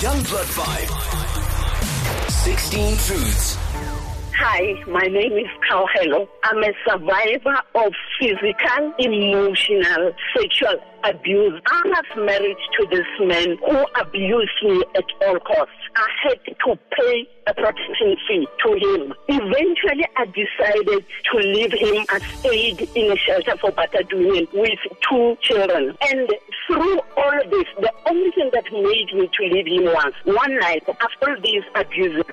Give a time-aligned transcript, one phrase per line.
[0.00, 0.88] Youngblood Vibe.
[2.30, 4.19] 16 Truths.
[4.42, 6.26] Hi, my name is Kgaogelo.
[6.44, 11.60] I'm a survivor of physical, emotional, sexual abuse.
[11.66, 15.74] I was married to this man who abused me at all costs.
[15.94, 19.12] I had to pay a protection fee to him.
[19.28, 22.06] Eventually, I decided to leave him.
[22.08, 25.94] I stayed in a shelter for battered women with two children.
[26.08, 26.32] And
[26.66, 30.58] through all of this, the only thing that made me to leave him was one
[30.60, 32.24] night after these abuses,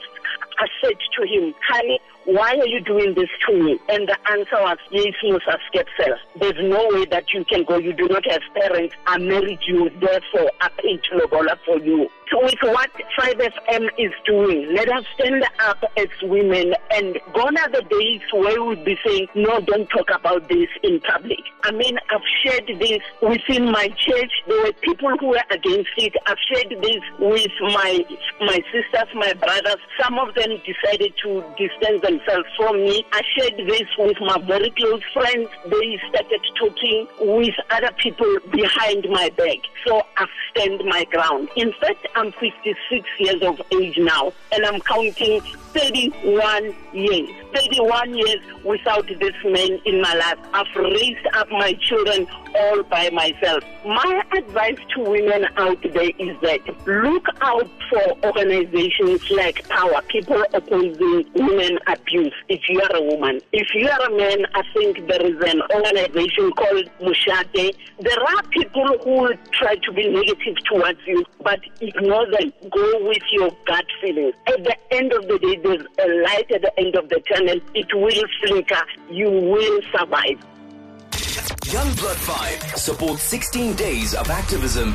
[0.59, 3.79] I said to him, honey, why are you doing this to me?
[3.87, 6.17] And the answer was, yes, Musa Skepsel.
[6.37, 7.77] There's no way that you can go.
[7.77, 8.95] You do not have parents.
[9.05, 9.89] I married you.
[10.01, 12.09] Therefore, I paid Lobola for you.
[12.29, 17.69] So with what 5FM is doing, let us stand up as women and gone are
[17.69, 21.39] the days where we'd be saying, no, don't talk about this in public.
[21.63, 24.31] I mean, I've shared this within my church.
[24.45, 26.15] There were people who were against it.
[26.25, 28.03] I've shared this with my
[28.41, 29.77] my sisters, my brothers.
[30.01, 32.16] Some of them decided to distance themselves
[32.55, 33.05] from me.
[33.11, 35.49] I shared this with my very close friends.
[35.65, 39.59] They started talking with other people behind my back.
[39.87, 41.47] So I stand my ground.
[41.55, 45.39] In fact, I'm 56 years of age now, and I'm counting
[45.73, 47.29] 31 years.
[47.53, 50.37] 31 years without this man in my life.
[50.53, 53.63] I've raised up my children all by myself.
[53.85, 60.43] My advice to women out there is that look out for organizations like POWA, people
[60.53, 63.39] opposing women abuse, if you are a woman.
[63.53, 67.75] If you are a man, I think there is an organization called Mushate.
[67.99, 72.51] There are people who try to be negative towards you, but ignore them.
[72.69, 74.33] Go with your gut feelings.
[74.47, 77.59] At the end of the day, there's a light at the end of the tunnel.
[77.73, 78.83] It will flicker.
[79.09, 80.39] You will survive.
[81.67, 84.93] Youngblood Vibe supports 16 days of activism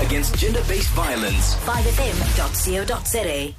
[0.00, 1.54] against gender based violence.
[1.56, 3.54] 5fm.co.za